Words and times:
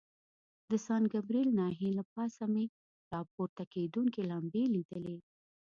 د 0.69 0.71
سان 0.85 1.01
ګبریل 1.13 1.49
ناحیې 1.59 1.89
له 1.99 2.03
پاسه 2.13 2.43
مې 2.53 2.65
را 3.11 3.21
پورته 3.33 3.63
کېدونکي 3.73 4.21
لمبې 4.31 4.63
لیدلې. 4.73 5.17